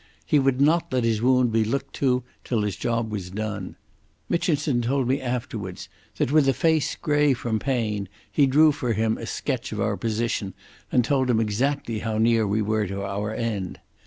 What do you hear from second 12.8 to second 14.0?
to our end....